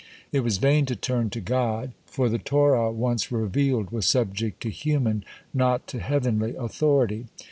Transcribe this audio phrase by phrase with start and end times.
[0.31, 4.71] It was vain to turn to God, for the Torah once revealed was subject to
[4.71, 7.27] human, not to heavenly, authority.